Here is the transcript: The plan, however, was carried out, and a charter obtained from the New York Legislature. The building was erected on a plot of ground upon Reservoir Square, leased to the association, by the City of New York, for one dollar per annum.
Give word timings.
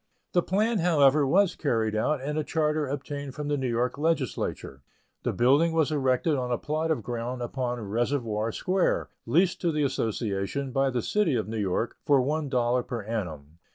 The 0.33 0.41
plan, 0.41 0.79
however, 0.79 1.27
was 1.27 1.55
carried 1.55 1.95
out, 1.95 2.21
and 2.23 2.35
a 2.39 2.43
charter 2.43 2.87
obtained 2.87 3.35
from 3.35 3.49
the 3.49 3.55
New 3.55 3.69
York 3.69 3.99
Legislature. 3.99 4.81
The 5.21 5.31
building 5.31 5.73
was 5.73 5.91
erected 5.91 6.35
on 6.37 6.51
a 6.51 6.57
plot 6.57 6.89
of 6.89 7.03
ground 7.03 7.43
upon 7.43 7.79
Reservoir 7.87 8.51
Square, 8.51 9.09
leased 9.27 9.61
to 9.61 9.71
the 9.71 9.83
association, 9.83 10.71
by 10.71 10.89
the 10.89 11.03
City 11.03 11.35
of 11.35 11.47
New 11.47 11.59
York, 11.59 11.97
for 12.03 12.19
one 12.19 12.49
dollar 12.49 12.81
per 12.81 13.03
annum. 13.03 13.59